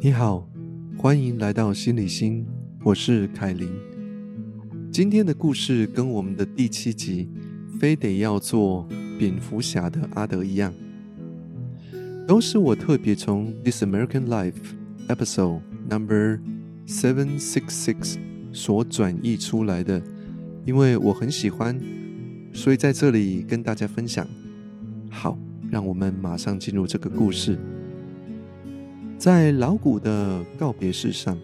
[0.00, 0.48] 你好，
[0.96, 2.46] 欢迎来到心理心，
[2.84, 3.68] 我是凯琳。
[4.92, 7.28] 今天的故事跟我们的第七集
[7.80, 8.88] 《非得要做
[9.18, 10.72] 蝙蝠侠的阿德》一样，
[12.28, 14.52] 都是我特别从《This American Life》
[15.08, 16.38] Episode Number
[16.86, 18.18] Seven Six Six
[18.52, 20.00] 所转译出来的，
[20.64, 21.76] 因为我很喜欢，
[22.52, 24.24] 所以在这里跟大家分享。
[25.10, 25.36] 好，
[25.72, 27.58] 让我们马上进入这个故事。
[29.18, 31.36] 在老谷的告别式上，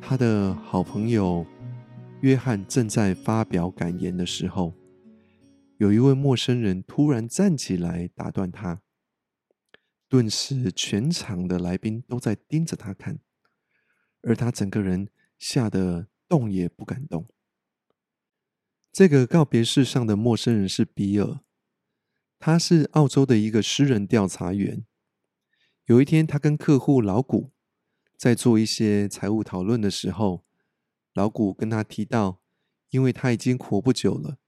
[0.00, 1.44] 他的好朋友
[2.20, 4.72] 约翰正在发表感言的时候，
[5.78, 8.82] 有一位陌生人突然站起来打断他。
[10.08, 13.18] 顿时，全场的来宾都在盯着他看，
[14.22, 15.08] 而他整个人
[15.40, 17.26] 吓得动也不敢动。
[18.92, 21.40] 这个告别式上的陌生人是比尔，
[22.38, 24.84] 他是澳洲的一个私人调查员。
[25.86, 27.52] 有一天，他跟客户老谷
[28.16, 30.44] 在做一些财务讨论的时候，
[31.14, 32.40] 老谷跟他提到，
[32.90, 34.38] 因为他已经活不久了，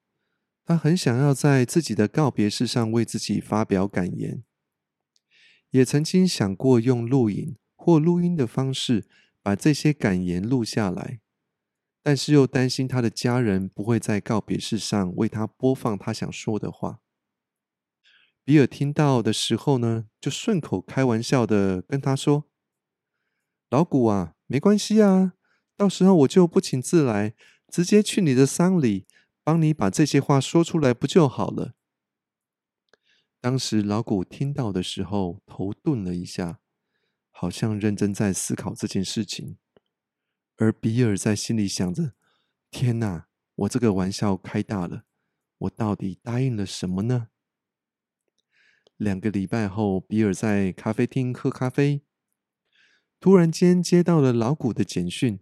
[0.64, 4.42] 他很想要在自己的告别式上为自己发表感言，
[5.70, 9.06] 也曾经想过用录影或录音的方式
[9.41, 11.20] 把这些感言录下来，
[12.02, 17.00] 但是又担心他的家人不会在告别式上为他播放他想说的话。
[18.48, 22.46] 比尔听到的时候呢，就顺口开玩笑的跟他说
[23.68, 25.34] ：“老古啊，没关系啊，
[25.77, 27.34] 到时候我就不请自来，
[27.68, 29.06] 直接去你的丧礼，
[29.44, 31.74] 帮你把这些话说出来，不就好了？”
[33.38, 36.60] 当时老古听到的时候，头顿了一下，
[37.30, 39.58] 好像认真在思考这件事情。
[40.56, 42.14] 而比尔在心里想着
[42.72, 45.05] ：“天哪，我这个玩笑开大了，
[45.58, 47.28] 我到底答应了什么呢？”
[48.98, 52.02] 两个礼拜后，比尔在咖啡厅喝咖啡，
[53.20, 55.39] 突然间接到了老古的简讯，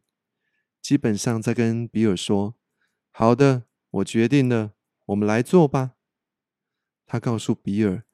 [0.83, 2.55] 基本上在跟比尔说
[3.11, 4.75] ：“好的，我决定了，
[5.07, 5.93] 我们来做吧。”
[7.07, 8.05] 他告诉比尔，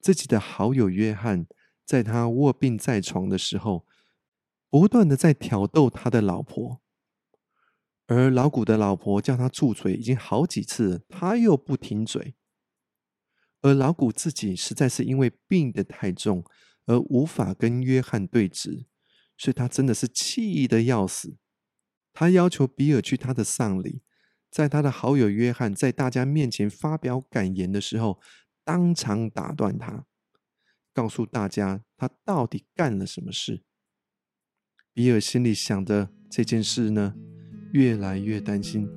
[0.00, 1.46] 自己的好友约翰
[1.86, 3.86] 在他卧病在床的时候，
[4.68, 6.82] 不断的在挑逗他的老婆，
[8.06, 12.34] 而老古的老婆叫他住嘴已经好几次，他又不停嘴。
[13.62, 16.44] 而老谷自己实在是因为病得太重，
[16.86, 18.86] 而无法跟约翰对质，
[19.36, 21.36] 所以他真的是气得要死。
[22.12, 24.02] 他要求比尔去他的丧礼，
[24.50, 28.18] 在他的好友约翰在大家面前发表感言的时候，
[28.64, 30.06] 当场打断他，
[30.92, 33.62] 告诉大家他到底干了什么事。
[34.92, 37.14] 比尔心里想着这件事呢，
[37.72, 38.88] 越来越担心，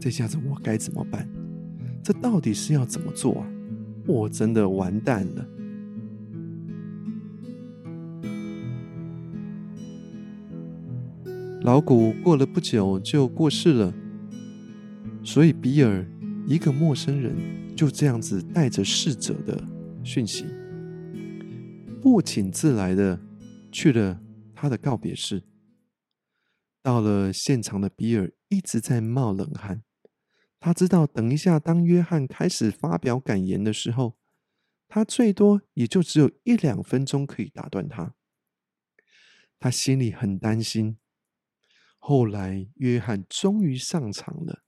[0.00, 1.28] 这下子我该怎么办？
[2.04, 3.50] 这到底是要怎么做啊？
[4.06, 5.46] 我真的完蛋了。
[11.62, 13.94] 老古过了不久就过世了，
[15.22, 16.06] 所以比尔
[16.46, 17.34] 一个陌生人
[17.74, 19.66] 就这样子带着逝者的
[20.02, 20.44] 讯息，
[22.02, 23.18] 不请自来的
[23.72, 24.20] 去了
[24.54, 25.42] 他的告别式。
[26.82, 29.82] 到了现场的比尔一直在冒冷汗。
[30.64, 34.16] 他知道，等一下，当约翰开始发表感言的时候，
[34.88, 38.14] 他最多也就只有一两分钟可以打断他。
[39.60, 40.96] 他心里很担心。
[41.98, 44.64] 后来，约翰终于上场了，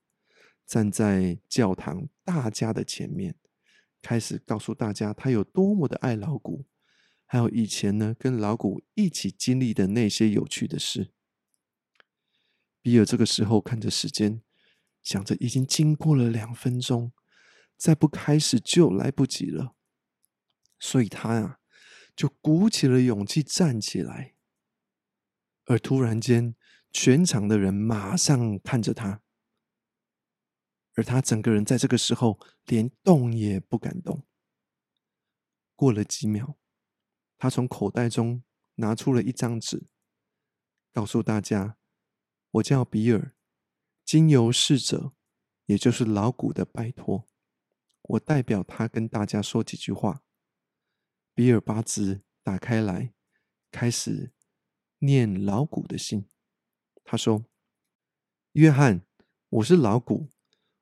[0.66, 3.36] 站在教堂大家的前面，
[4.02, 6.66] 开始告诉大家他有多么的爱老谷，
[7.24, 11.14] 还有以前呢跟老谷一起经历的那些有趣的事。
[12.82, 14.42] 比尔这个时候看着时间。
[15.06, 17.12] 想着已经经过了两分钟，
[17.76, 19.76] 再不开始就来不及了，
[20.80, 21.60] 所以他呀
[22.16, 24.34] 就鼓起了勇气站起来。
[25.66, 26.56] 而突然间，
[26.90, 29.22] 全场的人马上看着他，
[30.94, 34.26] 而他整个人在这个时候连动也不敢动。
[35.76, 36.58] 过了几秒，
[37.38, 38.42] 他从口袋中
[38.74, 39.86] 拿出了一张纸，
[40.92, 41.78] 告诉大家
[42.50, 43.34] ：“我叫比尔。”
[44.06, 45.12] 经由逝者，
[45.64, 47.26] 也就是老谷的拜托，
[48.02, 50.22] 我代表他跟大家说几句话。
[51.34, 53.12] 比尔巴兹打开来，
[53.72, 54.32] 开始
[55.00, 56.28] 念老谷的信。
[57.02, 57.46] 他说
[58.54, 59.04] ：“约翰，
[59.48, 60.28] 我是老谷，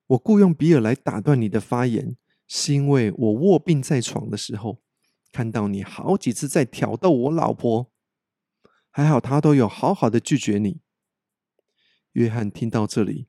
[0.05, 4.83] 我雇佣比尔来打断你的发言，是因为我卧病在床的时候，
[5.31, 7.91] 看到你好几次在挑逗我老婆，
[8.91, 10.81] 还好他都有好好的拒绝你。”
[12.15, 13.27] 约翰听到这里，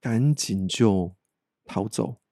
[0.00, 1.14] 赶紧就
[1.66, 2.22] 逃走。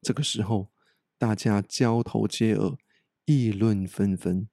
[0.00, 0.72] 这个时候，
[1.18, 2.78] 大家交头接耳，
[3.26, 4.48] 议论纷纷。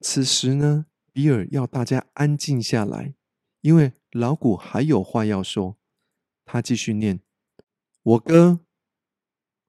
[0.00, 3.14] 此时呢，比尔要大家安静下来，
[3.60, 5.76] 因为老古还有话要说。
[6.44, 7.20] 他继续念
[8.00, 8.60] ：“我哥，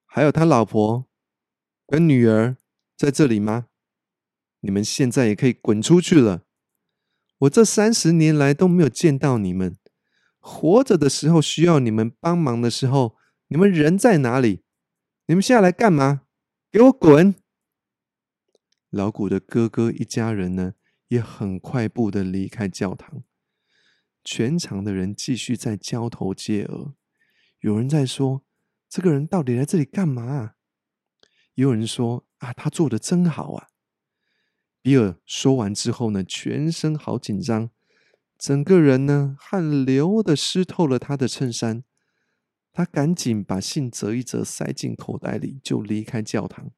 [0.06, 1.08] 还有他老婆
[1.88, 2.56] 跟女儿
[2.96, 3.66] 在这里吗？
[4.60, 6.44] 你们现在也可以滚出去了。
[7.38, 9.76] 我这三十年来都没有见到你们，
[10.40, 13.16] 活着的时候需要你们帮忙的时候，
[13.48, 14.64] 你们人在哪里？
[15.26, 16.22] 你们下来干嘛？
[16.72, 17.34] 给我滚！”
[18.90, 20.74] 老古的哥哥一家人呢，
[21.08, 23.22] 也很快步的离开教堂。
[24.24, 26.94] 全场的人继续在交头接耳，
[27.60, 28.42] 有人在说
[28.88, 30.54] ：“这个人到底来这里干嘛？”
[31.54, 33.68] 也有人说：“啊，他做的真好啊！”
[34.82, 37.70] 比尔说完之后呢，全身好紧张，
[38.40, 41.84] 整个人呢汗流的湿透了他的衬衫。
[42.72, 46.70] 他赶紧把信折一折，塞进口袋里，就离开教堂，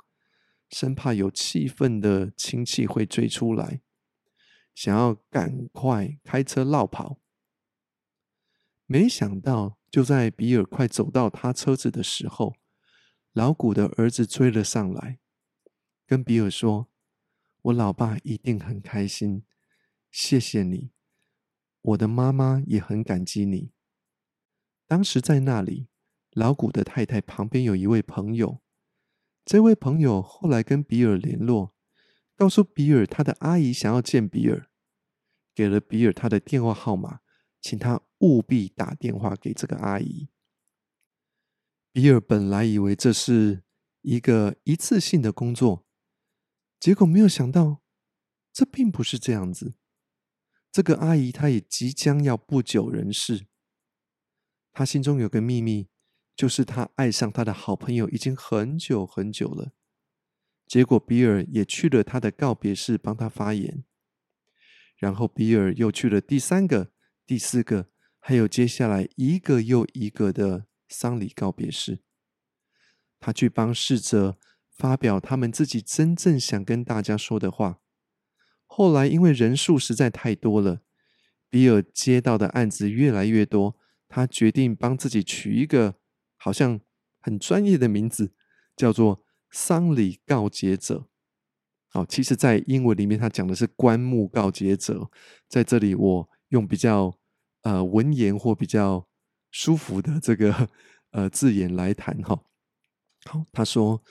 [0.70, 3.82] 生怕有气愤的亲戚会追出来，
[4.74, 7.20] 想要赶快开车绕跑。
[8.86, 12.54] 没想到，就在比尔快走到他车子的时候，
[13.34, 15.20] 老古的儿子追了上来，
[16.06, 16.88] 跟比尔说
[17.62, 19.44] ：“我老爸一定很开心，
[20.10, 20.90] 谢谢你，
[21.82, 23.72] 我的妈妈也很感激你。”
[24.88, 25.88] 当时在那里，
[26.32, 28.62] 老古的太太旁边有一位朋友，
[29.44, 31.74] 这位朋友后来跟比尔联络，
[32.36, 34.68] 告诉比尔他的阿姨想要见比尔，
[35.54, 37.20] 给了比尔他的电话号码。
[37.64, 40.28] 请他务必打电话给这个阿姨。
[41.92, 43.62] 比尔本来以为这是
[44.00, 45.86] 一个一次性的工作，
[46.80, 47.80] 结果没有想到，
[48.52, 49.76] 这并不是这样子。
[50.72, 53.46] 这个阿姨她也即将要不久人世，
[54.72, 55.88] 她心中有个秘密，
[56.34, 59.72] 就是她爱上她的好朋友已经很久很久了。
[60.66, 63.84] 结果比尔也去了他的告别式帮他发言，
[64.96, 66.92] 然后比尔又去了第三个。
[67.26, 72.02] 第四个，还有接下来一个又一个的丧礼告别式，
[73.20, 74.38] 他去帮逝者
[74.70, 77.81] 发表他们自己真正想跟大家说的话。
[78.74, 80.80] 后来因为人数实在太多了，
[81.50, 83.76] 比尔接到的案子越来越多，
[84.08, 85.96] 他决定帮自己取一个
[86.36, 86.80] 好像
[87.20, 88.32] 很专业的名字，
[88.74, 91.06] 叫做丧礼告解者。
[91.88, 95.10] 好，其实，在英文里面，他讲的是棺木告解者。
[95.48, 96.28] 在这里，我。
[96.52, 97.18] 用比较
[97.62, 99.08] 呃文言或比较
[99.50, 100.68] 舒服的这个
[101.12, 102.44] 呃字眼来谈哈。
[103.24, 104.02] 好，他说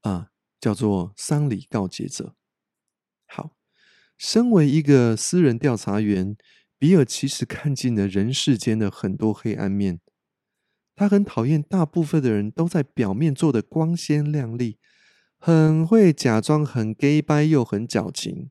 [0.00, 2.34] 啊，叫做丧礼告解者。
[3.28, 3.55] 好，
[4.16, 6.36] 身为一个私人调查员，
[6.78, 10.00] 比尔其实看尽了人世间的很多黑暗面。
[10.94, 14.78] 他很讨厌大部分的人都在表面做的光鲜亮丽，
[15.38, 18.50] 很会假装很 gay 掰又很矫情。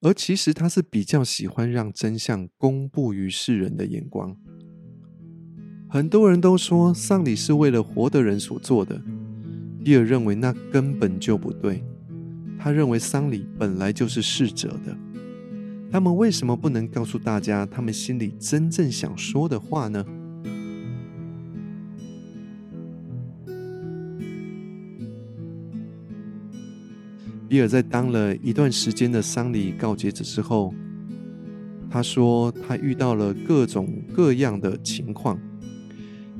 [0.00, 4.36] 而其实他是比较喜欢让真相公布于世人的眼光。
[5.90, 9.02] 很多人都说丧礼是为了活的人所做的，
[9.84, 11.84] 比尔认为那根本就不对。
[12.62, 14.94] 他认为丧礼本来就是逝者的，
[15.90, 20.04] 他们为什么不能告诉大家他们心里真正想说的话呢？
[27.48, 30.74] 比尔在当了一段时间的丧礼告解者之后，
[31.90, 35.40] 他说他遇到了各种各样的情况。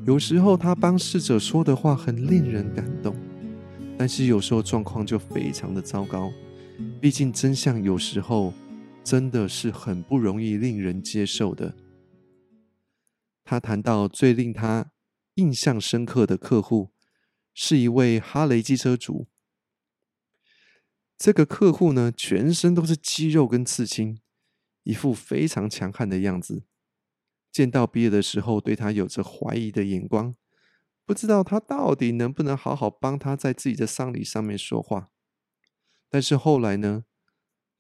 [0.05, 3.17] 有时候他帮逝者说的话很令人感动，
[4.01, 6.33] 但是有时候状况就非常的糟糕。
[7.03, 8.55] 毕竟真相有时候
[9.05, 11.77] 真的是很不容易令人接受的。
[13.45, 14.91] 他谈到最令他
[15.35, 16.93] 印象深刻的客户，
[17.53, 19.29] 是一位哈雷机车主。
[21.19, 24.19] 这个客户呢，全身都是肌肉跟刺青，
[24.85, 26.63] 一副非常强悍的样子。
[27.53, 30.35] 见到比尔的时候，对他有着怀疑的眼光，
[31.11, 35.11] 不知道他到底能不能好好帮他在自己的丧礼上面说话。
[36.09, 37.05] 但是后来呢，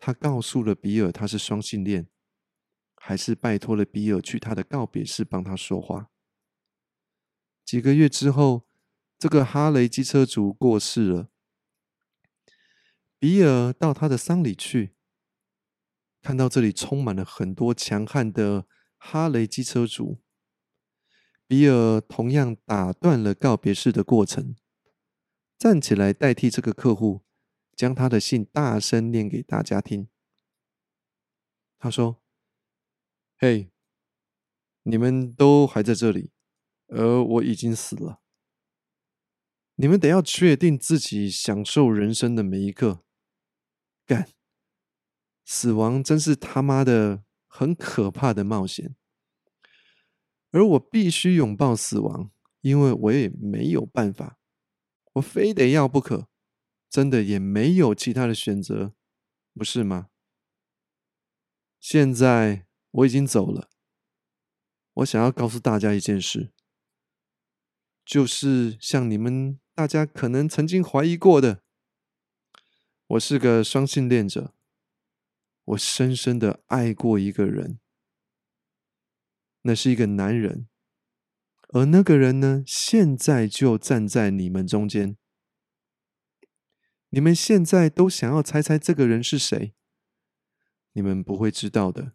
[0.01, 2.09] 他告诉了比尔他是双性恋，
[2.97, 6.11] 还是拜托了比尔去他的告别式帮他说话。
[7.65, 8.67] 几个月之后，
[9.17, 11.29] 这个哈雷机车族过世了。
[13.21, 14.97] 比尔到他的丧礼去，
[16.21, 20.21] 看到这里充满了很多强悍的哈雷机车族。
[21.51, 24.55] 比尔同样打断了告别式的过程，
[25.59, 27.23] 站起来代替这个客户，
[27.75, 30.09] 将他的信大声念给大家听。
[31.77, 32.23] 他说
[33.37, 33.73] ：“嘿，
[34.85, 36.31] 你们都还在这里，
[36.87, 38.21] 而我已经死了。
[39.75, 43.03] 你们得要确定自己享受人生的每一刻。”
[44.07, 44.29] 干，
[45.45, 48.95] 死亡真是他妈的很可怕的冒险，
[50.51, 52.31] 而我必须拥抱死亡，
[52.61, 54.39] 因为我也没有办法，
[55.15, 56.29] 我非得要不可，
[56.89, 58.95] 真的也没有其他的选择，
[59.55, 60.09] 不是吗？
[61.79, 63.71] 现在我已经走了，
[64.95, 66.53] 我想要告诉大家一件事，
[68.05, 71.63] 就是像你们大家可能曾经怀疑过的，
[73.07, 74.55] 我是个双性恋者。
[75.65, 77.79] 我深深的爱过一个人，
[79.63, 80.69] 那是一个男人，
[81.69, 85.17] 而那个人呢，现在就站在你们中间。
[87.11, 89.75] 你们现在都想要猜猜这个人是谁？
[90.93, 92.15] 你们不会知道的，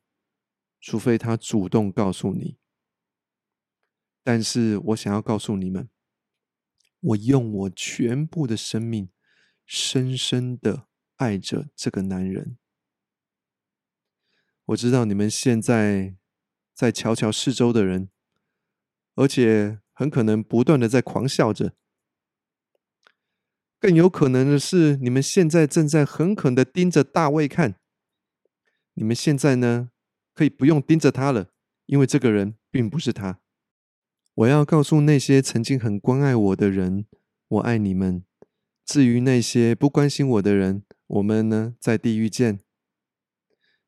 [0.79, 2.57] 除非他主动告诉你。
[4.23, 5.89] 但是我想要告诉你们，
[6.99, 9.11] 我用我全部的生命，
[9.65, 10.87] 深深的
[11.17, 12.57] 爱着这个男人。
[14.65, 16.15] 我知道你们现在
[16.75, 18.10] 在瞧瞧四周的人，
[19.15, 21.74] 而且很可能不断的在狂笑着。
[23.79, 27.75] 更有可能的是，你们现在正在狠狠的盯着大卫看。
[28.96, 29.91] 你们现在呢，
[30.34, 31.51] 可以不用盯着他了，
[31.86, 33.39] 因为这个人并不是他。
[34.34, 37.05] 我要告诉那些曾经很关爱我的人，
[37.48, 38.25] 我爱你们。
[38.86, 42.64] 至于那些不关心我的人，我们呢，在地狱见。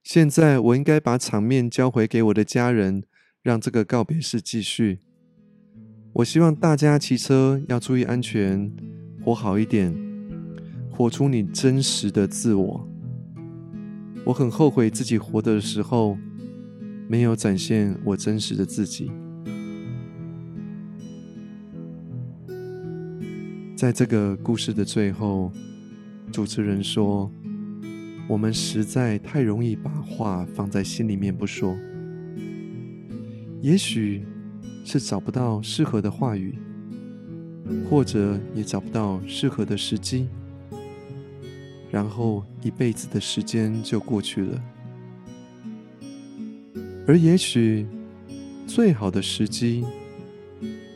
[0.09, 3.03] 现在我应该把场面交回给我的家人，
[3.43, 5.01] 让这个告别式继续。
[6.13, 8.71] 我希望大家骑车要注意安全，
[9.21, 9.93] 活好一点，
[10.89, 12.87] 活出你真实的自我。
[14.23, 16.17] 我很后悔自己活的时候
[17.09, 19.11] 没有展现我真实的自己。
[23.75, 25.51] 在这个故事的最后，
[26.31, 27.29] 主持人说。
[28.27, 31.77] 我们实在太容易把话放在心里面不说，
[33.61, 34.21] 也许
[34.83, 36.53] 是找不到适合的话语，
[37.89, 40.27] 或者也找不到适合的时机，
[41.89, 44.61] 然后一辈子的时间就过去了。
[47.07, 47.87] 而也许
[48.67, 49.85] 最好的时机，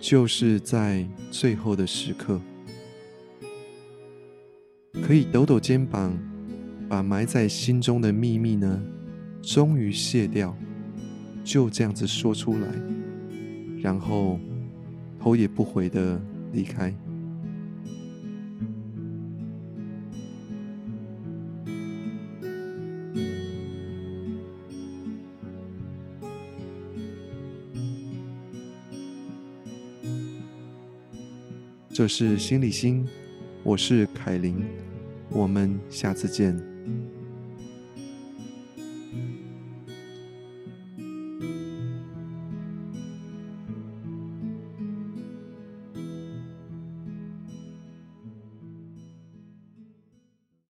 [0.01, 2.41] 就是在最后的时刻，
[5.01, 6.30] 可以抖抖肩膀。
[6.91, 8.83] 把埋在心中的秘密呢，
[9.41, 10.53] 终于卸掉，
[11.41, 12.67] 就这样子说出来，
[13.81, 14.37] 然后
[15.17, 16.21] 头也不回的
[16.51, 16.93] 离开。
[31.93, 33.07] 这是心理心，
[33.63, 34.61] 我是凯琳，
[35.29, 36.70] 我们下次见。